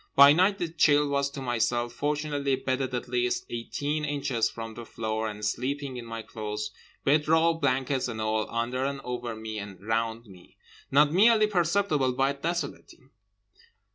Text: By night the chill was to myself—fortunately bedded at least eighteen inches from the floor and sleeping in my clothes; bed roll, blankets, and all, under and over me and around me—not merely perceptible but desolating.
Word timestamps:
By 0.15 0.33
night 0.33 0.57
the 0.57 0.67
chill 0.67 1.07
was 1.09 1.29
to 1.29 1.43
myself—fortunately 1.43 2.55
bedded 2.55 2.95
at 2.95 3.07
least 3.07 3.45
eighteen 3.51 4.03
inches 4.03 4.49
from 4.49 4.73
the 4.73 4.83
floor 4.83 5.27
and 5.27 5.45
sleeping 5.45 5.95
in 5.95 6.05
my 6.05 6.23
clothes; 6.23 6.71
bed 7.03 7.27
roll, 7.27 7.53
blankets, 7.53 8.07
and 8.07 8.19
all, 8.19 8.49
under 8.49 8.83
and 8.83 8.99
over 9.01 9.35
me 9.35 9.59
and 9.59 9.79
around 9.79 10.25
me—not 10.25 11.11
merely 11.13 11.45
perceptible 11.45 12.13
but 12.13 12.41
desolating. 12.41 13.11